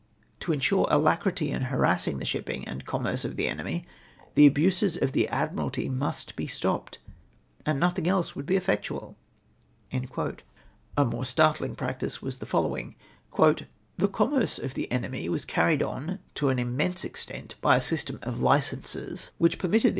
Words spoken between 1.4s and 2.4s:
in harassing the